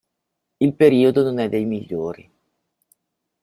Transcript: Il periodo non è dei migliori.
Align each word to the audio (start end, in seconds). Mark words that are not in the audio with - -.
Il 0.57 0.73
periodo 0.73 1.21
non 1.21 1.37
è 1.37 1.47
dei 1.47 1.63
migliori. 1.63 2.27